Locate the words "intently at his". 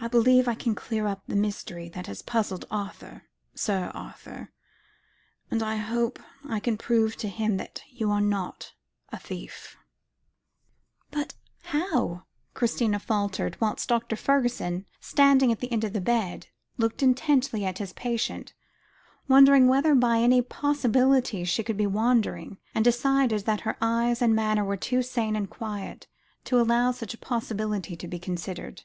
17.00-17.92